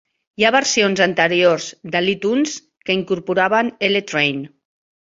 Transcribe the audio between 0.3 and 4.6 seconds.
Hi ha versions anteriors de l'iTunes que incorporaven "L Train".